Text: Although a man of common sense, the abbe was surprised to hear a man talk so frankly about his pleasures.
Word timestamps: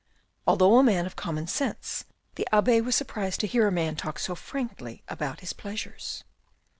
Although 0.47 0.79
a 0.79 0.83
man 0.83 1.05
of 1.05 1.15
common 1.15 1.45
sense, 1.45 2.05
the 2.33 2.47
abbe 2.51 2.81
was 2.81 2.95
surprised 2.95 3.39
to 3.41 3.45
hear 3.45 3.67
a 3.67 3.71
man 3.71 3.95
talk 3.95 4.17
so 4.17 4.33
frankly 4.33 5.03
about 5.07 5.41
his 5.41 5.53
pleasures. 5.53 6.23